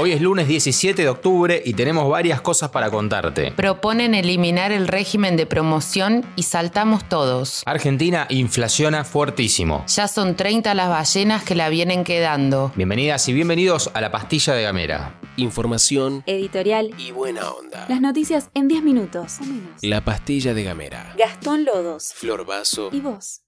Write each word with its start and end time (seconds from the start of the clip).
Hoy 0.00 0.12
es 0.12 0.20
lunes 0.20 0.46
17 0.46 1.02
de 1.02 1.08
octubre 1.08 1.60
y 1.64 1.72
tenemos 1.74 2.08
varias 2.08 2.40
cosas 2.40 2.70
para 2.70 2.88
contarte. 2.88 3.50
Proponen 3.50 4.14
eliminar 4.14 4.70
el 4.70 4.86
régimen 4.86 5.36
de 5.36 5.44
promoción 5.44 6.24
y 6.36 6.44
saltamos 6.44 7.08
todos. 7.08 7.64
Argentina 7.66 8.28
inflaciona 8.30 9.02
fuertísimo. 9.02 9.84
Ya 9.88 10.06
son 10.06 10.36
30 10.36 10.72
las 10.74 10.88
ballenas 10.88 11.42
que 11.42 11.56
la 11.56 11.68
vienen 11.68 12.04
quedando. 12.04 12.70
Bienvenidas 12.76 13.28
y 13.28 13.32
bienvenidos 13.32 13.90
a 13.92 14.00
la 14.00 14.12
pastilla 14.12 14.54
de 14.54 14.62
Gamera. 14.62 15.18
Información 15.36 16.22
Editorial. 16.26 16.94
y 16.96 17.10
buena 17.10 17.50
onda. 17.50 17.84
Las 17.88 18.00
noticias 18.00 18.50
en 18.54 18.68
10 18.68 18.84
minutos. 18.84 19.38
La 19.82 20.04
pastilla 20.04 20.54
de 20.54 20.62
Gamera. 20.62 21.12
Gastón 21.18 21.64
Lodos. 21.64 22.12
Flor 22.14 22.46
Vaso. 22.46 22.90
¿Y 22.92 23.00
vos? 23.00 23.40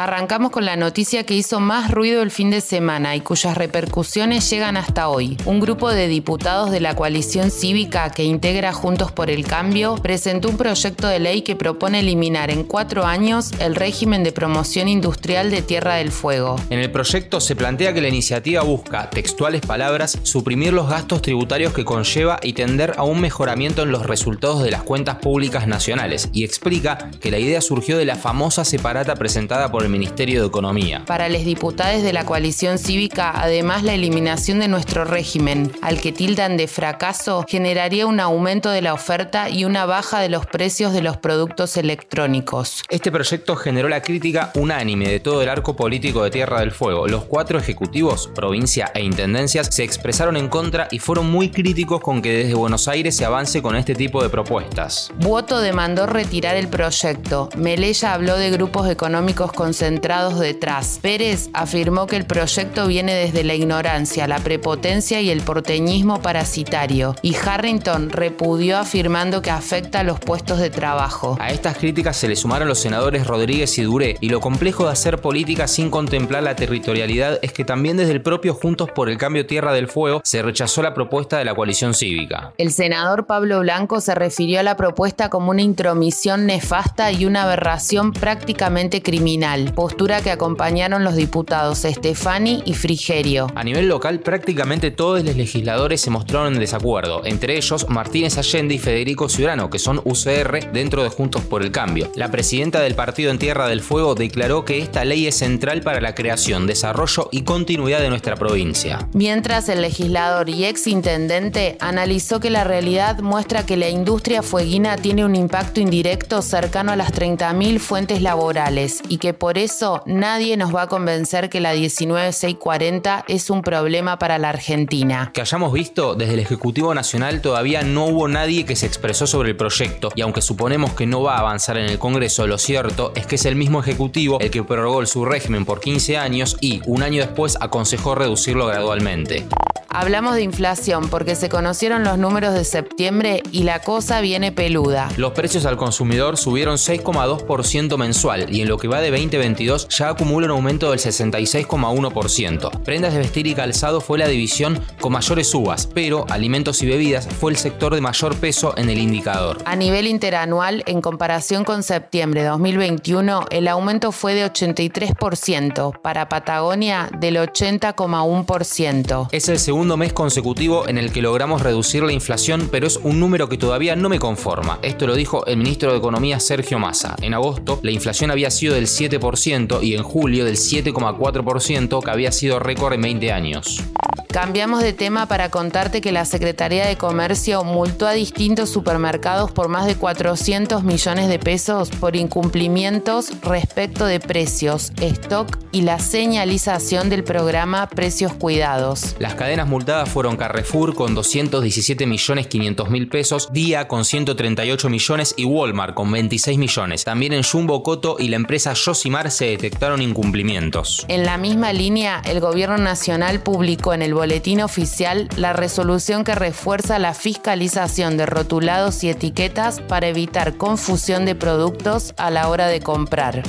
Arrancamos 0.00 0.52
con 0.52 0.64
la 0.64 0.76
noticia 0.76 1.26
que 1.26 1.34
hizo 1.34 1.58
más 1.58 1.90
ruido 1.90 2.22
el 2.22 2.30
fin 2.30 2.50
de 2.50 2.60
semana 2.60 3.16
y 3.16 3.20
cuyas 3.20 3.58
repercusiones 3.58 4.48
llegan 4.48 4.76
hasta 4.76 5.08
hoy. 5.08 5.36
Un 5.44 5.58
grupo 5.58 5.90
de 5.90 6.06
diputados 6.06 6.70
de 6.70 6.78
la 6.78 6.94
coalición 6.94 7.50
cívica 7.50 8.08
que 8.10 8.22
integra 8.22 8.72
Juntos 8.72 9.10
por 9.10 9.28
el 9.28 9.44
Cambio 9.44 9.96
presentó 9.96 10.50
un 10.50 10.56
proyecto 10.56 11.08
de 11.08 11.18
ley 11.18 11.42
que 11.42 11.56
propone 11.56 11.98
eliminar 11.98 12.52
en 12.52 12.62
cuatro 12.62 13.06
años 13.06 13.50
el 13.58 13.74
régimen 13.74 14.22
de 14.22 14.30
promoción 14.30 14.86
industrial 14.86 15.50
de 15.50 15.62
Tierra 15.62 15.96
del 15.96 16.12
Fuego. 16.12 16.54
En 16.70 16.78
el 16.78 16.92
proyecto 16.92 17.40
se 17.40 17.56
plantea 17.56 17.92
que 17.92 18.00
la 18.00 18.06
iniciativa 18.06 18.62
busca, 18.62 19.10
textuales 19.10 19.62
palabras, 19.62 20.16
suprimir 20.22 20.74
los 20.74 20.88
gastos 20.88 21.22
tributarios 21.22 21.72
que 21.72 21.84
conlleva 21.84 22.38
y 22.40 22.52
tender 22.52 22.94
a 22.98 23.02
un 23.02 23.20
mejoramiento 23.20 23.82
en 23.82 23.90
los 23.90 24.06
resultados 24.06 24.62
de 24.62 24.70
las 24.70 24.84
cuentas 24.84 25.16
públicas 25.16 25.66
nacionales 25.66 26.28
y 26.32 26.44
explica 26.44 27.10
que 27.20 27.32
la 27.32 27.40
idea 27.40 27.60
surgió 27.60 27.98
de 27.98 28.04
la 28.04 28.14
famosa 28.14 28.64
separata 28.64 29.16
presentada 29.16 29.72
por 29.72 29.82
el 29.82 29.87
Ministerio 29.88 30.42
de 30.42 30.48
Economía. 30.48 31.04
Para 31.06 31.28
los 31.28 31.44
diputados 31.44 32.02
de 32.02 32.12
la 32.12 32.24
coalición 32.24 32.78
cívica, 32.78 33.32
además 33.34 33.82
la 33.82 33.94
eliminación 33.94 34.58
de 34.60 34.68
nuestro 34.68 35.04
régimen, 35.04 35.72
al 35.82 36.00
que 36.00 36.12
tildan 36.12 36.56
de 36.56 36.68
fracaso, 36.68 37.44
generaría 37.48 38.06
un 38.06 38.20
aumento 38.20 38.70
de 38.70 38.82
la 38.82 38.94
oferta 38.94 39.48
y 39.48 39.64
una 39.64 39.86
baja 39.86 40.20
de 40.20 40.28
los 40.28 40.46
precios 40.46 40.92
de 40.92 41.02
los 41.02 41.16
productos 41.16 41.76
electrónicos. 41.76 42.82
Este 42.88 43.10
proyecto 43.10 43.56
generó 43.56 43.88
la 43.88 44.02
crítica 44.02 44.52
unánime 44.54 45.08
de 45.08 45.20
todo 45.20 45.42
el 45.42 45.48
arco 45.48 45.76
político 45.76 46.22
de 46.22 46.30
Tierra 46.30 46.60
del 46.60 46.72
Fuego. 46.72 47.06
Los 47.06 47.24
cuatro 47.24 47.58
ejecutivos, 47.58 48.30
provincia 48.34 48.90
e 48.94 49.02
intendencias, 49.02 49.68
se 49.70 49.84
expresaron 49.84 50.36
en 50.36 50.48
contra 50.48 50.88
y 50.90 50.98
fueron 50.98 51.30
muy 51.30 51.50
críticos 51.50 52.00
con 52.00 52.22
que 52.22 52.32
desde 52.32 52.54
Buenos 52.54 52.88
Aires 52.88 53.16
se 53.16 53.24
avance 53.24 53.62
con 53.62 53.76
este 53.76 53.94
tipo 53.94 54.22
de 54.22 54.28
propuestas. 54.28 55.10
Buoto 55.16 55.60
demandó 55.60 56.06
retirar 56.06 56.56
el 56.56 56.68
proyecto. 56.68 57.48
Melella 57.56 58.14
habló 58.14 58.36
de 58.36 58.50
grupos 58.50 58.88
económicos 58.88 59.52
concentrados 59.78 60.40
detrás. 60.40 60.98
Pérez 61.00 61.50
afirmó 61.52 62.08
que 62.08 62.16
el 62.16 62.26
proyecto 62.26 62.88
viene 62.88 63.14
desde 63.14 63.44
la 63.44 63.54
ignorancia, 63.54 64.26
la 64.26 64.40
prepotencia 64.40 65.20
y 65.20 65.30
el 65.30 65.40
porteñismo 65.42 66.20
parasitario. 66.20 67.14
Y 67.22 67.36
Harrington 67.36 68.10
repudió 68.10 68.78
afirmando 68.78 69.40
que 69.40 69.52
afecta 69.52 70.00
a 70.00 70.02
los 70.02 70.18
puestos 70.18 70.58
de 70.58 70.70
trabajo. 70.70 71.36
A 71.38 71.52
estas 71.52 71.78
críticas 71.78 72.16
se 72.16 72.26
le 72.26 72.34
sumaron 72.34 72.66
los 72.66 72.80
senadores 72.80 73.24
Rodríguez 73.24 73.78
y 73.78 73.84
Duré, 73.84 74.16
y 74.20 74.30
lo 74.30 74.40
complejo 74.40 74.86
de 74.86 74.90
hacer 74.90 75.20
política 75.20 75.68
sin 75.68 75.90
contemplar 75.90 76.42
la 76.42 76.56
territorialidad 76.56 77.38
es 77.42 77.52
que 77.52 77.64
también 77.64 77.96
desde 77.96 78.14
el 78.14 78.22
propio 78.22 78.54
Juntos 78.54 78.90
por 78.90 79.08
el 79.08 79.16
Cambio 79.16 79.46
Tierra 79.46 79.72
del 79.72 79.86
Fuego 79.86 80.22
se 80.24 80.42
rechazó 80.42 80.82
la 80.82 80.92
propuesta 80.92 81.38
de 81.38 81.44
la 81.44 81.54
coalición 81.54 81.94
cívica. 81.94 82.52
El 82.58 82.72
senador 82.72 83.26
Pablo 83.26 83.60
Blanco 83.60 84.00
se 84.00 84.16
refirió 84.16 84.58
a 84.58 84.64
la 84.64 84.76
propuesta 84.76 85.30
como 85.30 85.52
una 85.52 85.62
intromisión 85.62 86.46
nefasta 86.46 87.12
y 87.12 87.26
una 87.26 87.44
aberración 87.44 88.12
prácticamente 88.12 89.02
criminal, 89.02 89.67
postura 89.72 90.20
que 90.20 90.30
acompañaron 90.30 91.04
los 91.04 91.16
diputados 91.16 91.78
Stefani 91.78 92.62
y 92.64 92.74
Frigerio. 92.74 93.46
A 93.54 93.64
nivel 93.64 93.88
local, 93.88 94.20
prácticamente 94.20 94.90
todos 94.90 95.24
los 95.24 95.36
legisladores 95.36 96.00
se 96.00 96.10
mostraron 96.10 96.54
en 96.54 96.60
desacuerdo, 96.60 97.22
entre 97.24 97.56
ellos 97.56 97.88
Martínez 97.88 98.38
Allende 98.38 98.74
y 98.74 98.78
Federico 98.78 99.28
Ciudadano, 99.28 99.70
que 99.70 99.78
son 99.78 100.00
UCR 100.04 100.72
dentro 100.72 101.02
de 101.02 101.08
Juntos 101.08 101.42
por 101.42 101.62
el 101.62 101.72
Cambio. 101.72 102.10
La 102.14 102.30
presidenta 102.30 102.80
del 102.80 102.94
partido 102.94 103.30
en 103.30 103.38
Tierra 103.38 103.68
del 103.68 103.82
Fuego 103.82 104.14
declaró 104.14 104.64
que 104.64 104.78
esta 104.78 105.04
ley 105.04 105.26
es 105.26 105.36
central 105.36 105.82
para 105.82 106.00
la 106.00 106.14
creación, 106.14 106.66
desarrollo 106.66 107.28
y 107.32 107.42
continuidad 107.42 108.00
de 108.00 108.08
nuestra 108.08 108.36
provincia. 108.36 109.08
Mientras 109.12 109.68
el 109.68 109.82
legislador 109.82 110.48
y 110.48 110.64
ex 110.64 110.86
intendente 110.86 111.76
analizó 111.80 112.40
que 112.40 112.50
la 112.50 112.64
realidad 112.64 113.18
muestra 113.20 113.66
que 113.66 113.76
la 113.76 113.88
industria 113.88 114.42
fueguina 114.42 114.96
tiene 114.96 115.24
un 115.24 115.36
impacto 115.36 115.80
indirecto 115.80 116.42
cercano 116.42 116.92
a 116.92 116.96
las 116.96 117.12
30.000 117.12 117.78
fuentes 117.78 118.22
laborales 118.22 119.02
y 119.08 119.18
que 119.18 119.34
por 119.34 119.57
eso 119.58 120.02
nadie 120.06 120.56
nos 120.56 120.74
va 120.74 120.82
a 120.82 120.86
convencer 120.86 121.48
que 121.48 121.60
la 121.60 121.74
19640 121.74 123.24
es 123.28 123.50
un 123.50 123.62
problema 123.62 124.18
para 124.18 124.38
la 124.38 124.50
Argentina. 124.50 125.30
Que 125.34 125.40
hayamos 125.40 125.72
visto, 125.72 126.14
desde 126.14 126.34
el 126.34 126.40
Ejecutivo 126.40 126.94
Nacional 126.94 127.40
todavía 127.40 127.82
no 127.82 128.06
hubo 128.06 128.28
nadie 128.28 128.64
que 128.64 128.76
se 128.76 128.86
expresó 128.86 129.26
sobre 129.26 129.50
el 129.50 129.56
proyecto 129.56 130.10
y 130.14 130.22
aunque 130.22 130.42
suponemos 130.42 130.92
que 130.94 131.06
no 131.06 131.22
va 131.22 131.36
a 131.36 131.40
avanzar 131.40 131.76
en 131.78 131.86
el 131.86 131.98
Congreso, 131.98 132.46
lo 132.46 132.58
cierto 132.58 133.12
es 133.14 133.26
que 133.26 133.34
es 133.34 133.44
el 133.44 133.56
mismo 133.56 133.80
Ejecutivo 133.80 134.38
el 134.40 134.50
que 134.50 134.62
prorrogó 134.62 135.04
su 135.06 135.24
régimen 135.24 135.64
por 135.64 135.80
15 135.80 136.16
años 136.16 136.56
y, 136.60 136.80
un 136.86 137.02
año 137.02 137.20
después, 137.20 137.56
aconsejó 137.60 138.14
reducirlo 138.14 138.66
gradualmente. 138.66 139.46
Hablamos 139.90 140.34
de 140.34 140.42
inflación 140.42 141.08
porque 141.08 141.34
se 141.34 141.48
conocieron 141.48 142.04
los 142.04 142.18
números 142.18 142.52
de 142.52 142.64
septiembre 142.64 143.42
y 143.52 143.62
la 143.62 143.80
cosa 143.80 144.20
viene 144.20 144.52
peluda. 144.52 145.08
Los 145.16 145.32
precios 145.32 145.64
al 145.64 145.78
consumidor 145.78 146.36
subieron 146.36 146.76
6,2% 146.76 147.96
mensual 147.96 148.54
y 148.54 148.60
en 148.60 148.68
lo 148.68 148.76
que 148.76 148.86
va 148.86 149.00
de 149.00 149.10
2022 149.10 149.88
ya 149.88 150.10
acumula 150.10 150.44
un 150.46 150.50
aumento 150.52 150.90
del 150.90 151.00
66,1%. 151.00 152.82
Prendas 152.82 153.14
de 153.14 153.20
vestir 153.20 153.46
y 153.46 153.54
calzado 153.54 154.02
fue 154.02 154.18
la 154.18 154.28
división 154.28 154.78
con 155.00 155.12
mayores 155.12 155.48
subas, 155.48 155.86
pero 155.86 156.26
alimentos 156.28 156.82
y 156.82 156.86
bebidas 156.86 157.26
fue 157.26 157.52
el 157.52 157.56
sector 157.56 157.94
de 157.94 158.02
mayor 158.02 158.36
peso 158.36 158.74
en 158.76 158.90
el 158.90 158.98
indicador. 158.98 159.62
A 159.64 159.74
nivel 159.74 160.06
interanual, 160.06 160.82
en 160.86 161.00
comparación 161.00 161.64
con 161.64 161.82
septiembre 161.82 162.42
de 162.42 162.48
2021, 162.48 163.46
el 163.50 163.68
aumento 163.68 164.12
fue 164.12 164.34
de 164.34 164.44
83%, 164.44 165.98
para 166.02 166.28
Patagonia 166.28 167.08
del 167.18 167.36
80,1%. 167.36 169.28
Es 169.32 169.48
el 169.48 169.58
segundo 169.58 169.77
mes 169.86 170.12
consecutivo 170.12 170.88
en 170.88 170.98
el 170.98 171.12
que 171.12 171.22
logramos 171.22 171.62
reducir 171.62 172.02
la 172.02 172.12
inflación, 172.12 172.68
pero 172.70 172.86
es 172.86 172.96
un 172.96 173.20
número 173.20 173.48
que 173.48 173.58
todavía 173.58 173.96
no 173.96 174.08
me 174.08 174.18
conforma. 174.18 174.78
Esto 174.82 175.06
lo 175.06 175.14
dijo 175.14 175.46
el 175.46 175.56
ministro 175.56 175.92
de 175.92 175.98
Economía 175.98 176.40
Sergio 176.40 176.78
Massa. 176.78 177.16
En 177.22 177.34
agosto, 177.34 177.78
la 177.82 177.90
inflación 177.90 178.30
había 178.30 178.50
sido 178.50 178.74
del 178.74 178.86
7% 178.86 179.82
y 179.82 179.94
en 179.94 180.02
julio 180.02 180.44
del 180.44 180.56
7,4%, 180.56 182.02
que 182.02 182.10
había 182.10 182.32
sido 182.32 182.58
récord 182.58 182.94
en 182.94 183.02
20 183.02 183.32
años. 183.32 183.82
Cambiamos 184.28 184.82
de 184.82 184.92
tema 184.92 185.26
para 185.26 185.50
contarte 185.50 186.00
que 186.00 186.12
la 186.12 186.24
Secretaría 186.24 186.86
de 186.86 186.96
Comercio 186.96 187.64
multó 187.64 188.06
a 188.06 188.12
distintos 188.12 188.68
supermercados 188.68 189.50
por 189.50 189.68
más 189.68 189.86
de 189.86 189.96
400 189.96 190.84
millones 190.84 191.28
de 191.28 191.38
pesos 191.38 191.90
por 191.90 192.14
incumplimientos 192.14 193.32
respecto 193.40 194.04
de 194.04 194.20
precios, 194.20 194.92
stock 195.00 195.67
y 195.78 195.82
la 195.82 196.00
señalización 196.00 197.08
del 197.08 197.22
programa 197.22 197.88
Precios 197.88 198.32
Cuidados. 198.32 199.14
Las 199.20 199.36
cadenas 199.36 199.68
multadas 199.68 200.08
fueron 200.08 200.36
Carrefour 200.36 200.96
con 200.96 201.14
217 201.14 202.04
millones 202.04 202.48
500 202.48 202.90
mil 202.90 203.08
pesos, 203.08 203.52
Día 203.52 203.86
con 203.86 204.04
138 204.04 204.88
millones 204.88 205.34
y 205.36 205.44
Walmart 205.44 205.94
con 205.94 206.10
26 206.10 206.58
millones. 206.58 207.04
También 207.04 207.32
en 207.32 207.44
Jumbo 207.44 207.84
Coto 207.84 208.16
y 208.18 208.26
la 208.26 208.34
empresa 208.34 208.74
Josimar 208.74 209.30
se 209.30 209.44
detectaron 209.44 210.02
incumplimientos. 210.02 211.06
En 211.06 211.24
la 211.24 211.38
misma 211.38 211.72
línea, 211.72 212.22
el 212.24 212.40
Gobierno 212.40 212.78
Nacional 212.78 213.38
publicó 213.38 213.94
en 213.94 214.02
el 214.02 214.14
boletín 214.14 214.60
oficial 214.62 215.28
la 215.36 215.52
resolución 215.52 216.24
que 216.24 216.34
refuerza 216.34 216.98
la 216.98 217.14
fiscalización 217.14 218.16
de 218.16 218.26
rotulados 218.26 219.04
y 219.04 219.10
etiquetas 219.10 219.80
para 219.80 220.08
evitar 220.08 220.56
confusión 220.56 221.24
de 221.24 221.36
productos 221.36 222.14
a 222.16 222.32
la 222.32 222.48
hora 222.48 222.66
de 222.66 222.80
comprar. 222.80 223.44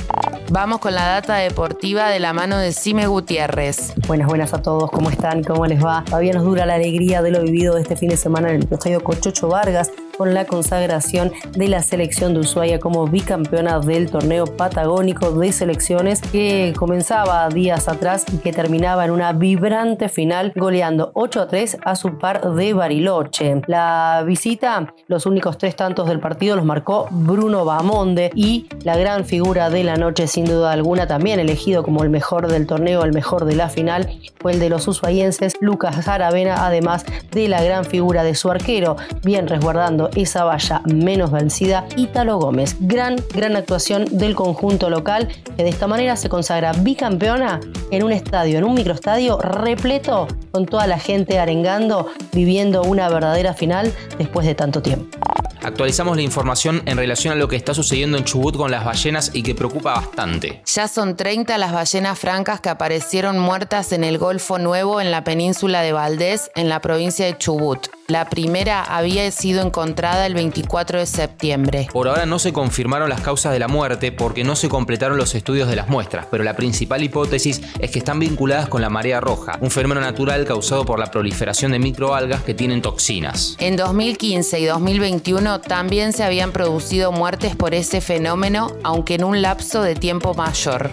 Vamos 0.52 0.80
con 0.80 0.94
la 0.94 1.06
data 1.06 1.36
deportiva 1.36 2.08
de 2.08 2.19
la 2.20 2.34
mano 2.34 2.58
de 2.58 2.72
Cime 2.72 3.06
Gutiérrez. 3.06 3.94
Buenas, 4.06 4.28
buenas 4.28 4.52
a 4.52 4.60
todos, 4.60 4.90
¿cómo 4.90 5.08
están? 5.08 5.42
¿Cómo 5.42 5.64
les 5.64 5.82
va? 5.82 6.04
Todavía 6.04 6.34
nos 6.34 6.44
dura 6.44 6.66
la 6.66 6.74
alegría 6.74 7.22
de 7.22 7.30
lo 7.30 7.42
vivido 7.42 7.78
este 7.78 7.96
fin 7.96 8.10
de 8.10 8.18
semana 8.18 8.50
en 8.50 8.56
el 8.56 8.68
Estadio 8.70 9.02
Cochocho 9.02 9.48
Vargas, 9.48 9.90
con 10.20 10.34
la 10.34 10.44
consagración 10.44 11.32
de 11.52 11.68
la 11.68 11.82
selección 11.82 12.34
de 12.34 12.40
Ushuaia 12.40 12.78
como 12.78 13.06
bicampeona 13.06 13.80
del 13.80 14.10
torneo 14.10 14.44
patagónico 14.44 15.32
de 15.32 15.50
selecciones 15.50 16.20
que 16.20 16.74
comenzaba 16.76 17.48
días 17.48 17.88
atrás 17.88 18.26
y 18.30 18.36
que 18.36 18.52
terminaba 18.52 19.06
en 19.06 19.12
una 19.12 19.32
vibrante 19.32 20.10
final 20.10 20.52
goleando 20.54 21.10
8 21.14 21.40
a 21.40 21.48
3 21.48 21.78
a 21.82 21.96
su 21.96 22.18
par 22.18 22.52
de 22.52 22.74
Bariloche. 22.74 23.62
La 23.66 24.22
visita, 24.26 24.92
los 25.06 25.24
únicos 25.24 25.56
tres 25.56 25.74
tantos 25.74 26.06
del 26.06 26.20
partido 26.20 26.54
los 26.54 26.66
marcó 26.66 27.08
Bruno 27.10 27.64
Bamonde 27.64 28.30
y 28.34 28.66
la 28.84 28.98
gran 28.98 29.24
figura 29.24 29.70
de 29.70 29.84
la 29.84 29.96
noche 29.96 30.26
sin 30.26 30.44
duda 30.44 30.72
alguna 30.72 31.06
también 31.06 31.40
elegido 31.40 31.82
como 31.82 32.04
el 32.04 32.10
mejor 32.10 32.48
del 32.48 32.66
torneo, 32.66 33.04
el 33.04 33.14
mejor 33.14 33.46
de 33.46 33.56
la 33.56 33.70
final, 33.70 34.10
fue 34.38 34.52
el 34.52 34.60
de 34.60 34.68
los 34.68 34.86
ushuaienses 34.86 35.54
Lucas 35.62 36.06
Aravena, 36.06 36.66
además 36.66 37.06
de 37.30 37.48
la 37.48 37.62
gran 37.62 37.86
figura 37.86 38.22
de 38.22 38.34
su 38.34 38.50
arquero, 38.50 38.96
bien 39.22 39.48
resguardando 39.48 40.09
esa 40.16 40.44
valla 40.44 40.82
menos 40.84 41.30
vencida, 41.30 41.86
Ítalo 41.96 42.38
Gómez. 42.38 42.76
Gran, 42.80 43.16
gran 43.34 43.56
actuación 43.56 44.06
del 44.10 44.34
conjunto 44.34 44.90
local 44.90 45.28
que 45.56 45.62
de 45.62 45.68
esta 45.68 45.86
manera 45.86 46.16
se 46.16 46.28
consagra 46.28 46.72
bicampeona 46.72 47.60
en 47.90 48.02
un 48.02 48.12
estadio, 48.12 48.58
en 48.58 48.64
un 48.64 48.74
microestadio 48.74 49.38
repleto 49.38 50.28
con 50.50 50.66
toda 50.66 50.86
la 50.86 50.98
gente 50.98 51.38
arengando, 51.38 52.06
viviendo 52.32 52.82
una 52.82 53.08
verdadera 53.08 53.54
final 53.54 53.92
después 54.18 54.46
de 54.46 54.54
tanto 54.54 54.82
tiempo. 54.82 55.18
Actualizamos 55.62 56.16
la 56.16 56.22
información 56.22 56.82
en 56.86 56.96
relación 56.96 57.34
a 57.34 57.36
lo 57.36 57.46
que 57.46 57.56
está 57.56 57.74
sucediendo 57.74 58.16
en 58.16 58.24
Chubut 58.24 58.56
con 58.56 58.70
las 58.70 58.84
ballenas 58.84 59.30
y 59.34 59.42
que 59.42 59.54
preocupa 59.54 59.92
bastante. 59.92 60.62
Ya 60.64 60.88
son 60.88 61.16
30 61.16 61.58
las 61.58 61.72
ballenas 61.72 62.18
francas 62.18 62.60
que 62.60 62.70
aparecieron 62.70 63.38
muertas 63.38 63.92
en 63.92 64.04
el 64.04 64.16
Golfo 64.16 64.58
Nuevo 64.58 65.00
en 65.00 65.10
la 65.10 65.22
península 65.22 65.82
de 65.82 65.92
Valdés, 65.92 66.50
en 66.54 66.70
la 66.70 66.80
provincia 66.80 67.26
de 67.26 67.36
Chubut. 67.36 67.88
La 68.10 68.28
primera 68.28 68.82
había 68.82 69.30
sido 69.30 69.64
encontrada 69.64 70.26
el 70.26 70.34
24 70.34 70.98
de 70.98 71.06
septiembre. 71.06 71.86
Por 71.92 72.08
ahora 72.08 72.26
no 72.26 72.40
se 72.40 72.52
confirmaron 72.52 73.08
las 73.08 73.20
causas 73.20 73.52
de 73.52 73.60
la 73.60 73.68
muerte 73.68 74.10
porque 74.10 74.42
no 74.42 74.56
se 74.56 74.68
completaron 74.68 75.16
los 75.16 75.36
estudios 75.36 75.68
de 75.68 75.76
las 75.76 75.86
muestras, 75.86 76.26
pero 76.28 76.42
la 76.42 76.56
principal 76.56 77.04
hipótesis 77.04 77.60
es 77.78 77.92
que 77.92 78.00
están 78.00 78.18
vinculadas 78.18 78.68
con 78.68 78.82
la 78.82 78.90
marea 78.90 79.20
roja, 79.20 79.58
un 79.60 79.70
fenómeno 79.70 80.00
natural 80.00 80.44
causado 80.44 80.84
por 80.84 80.98
la 80.98 81.06
proliferación 81.06 81.70
de 81.70 81.78
microalgas 81.78 82.42
que 82.42 82.52
tienen 82.52 82.82
toxinas. 82.82 83.54
En 83.60 83.76
2015 83.76 84.58
y 84.58 84.64
2021 84.64 85.60
también 85.60 86.12
se 86.12 86.24
habían 86.24 86.50
producido 86.50 87.12
muertes 87.12 87.54
por 87.54 87.74
ese 87.74 88.00
fenómeno, 88.00 88.72
aunque 88.82 89.14
en 89.14 89.22
un 89.22 89.40
lapso 89.40 89.82
de 89.82 89.94
tiempo 89.94 90.34
mayor. 90.34 90.90